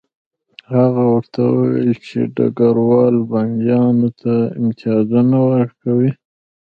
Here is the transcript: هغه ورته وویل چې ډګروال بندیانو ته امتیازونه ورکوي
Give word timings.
هغه 0.75 1.03
ورته 1.13 1.41
وویل 1.53 1.91
چې 2.05 2.17
ډګروال 2.35 3.15
بندیانو 3.31 4.09
ته 4.21 4.33
امتیازونه 4.59 5.37
ورکوي 5.51 6.11